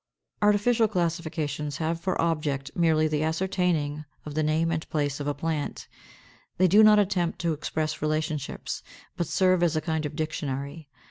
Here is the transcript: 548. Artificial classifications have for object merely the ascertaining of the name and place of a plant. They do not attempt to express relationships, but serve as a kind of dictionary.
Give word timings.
548. 0.39 0.47
Artificial 0.49 0.87
classifications 0.87 1.77
have 1.77 2.01
for 2.01 2.19
object 2.19 2.71
merely 2.75 3.07
the 3.07 3.21
ascertaining 3.21 4.03
of 4.25 4.33
the 4.33 4.41
name 4.41 4.71
and 4.71 4.89
place 4.89 5.19
of 5.19 5.27
a 5.27 5.35
plant. 5.35 5.87
They 6.57 6.67
do 6.67 6.81
not 6.81 6.97
attempt 6.97 7.37
to 7.41 7.53
express 7.53 8.01
relationships, 8.01 8.81
but 9.15 9.27
serve 9.27 9.61
as 9.61 9.75
a 9.75 9.79
kind 9.79 10.07
of 10.07 10.15
dictionary. 10.15 10.87